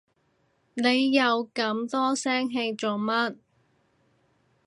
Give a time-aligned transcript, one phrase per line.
[0.73, 3.35] 你又咁多聲氣做乜？